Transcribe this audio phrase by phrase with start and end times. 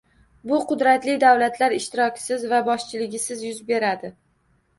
[0.51, 4.13] Bu qudratli davlatlar ishtirokisiz va boshchiligisiz yuz beradi.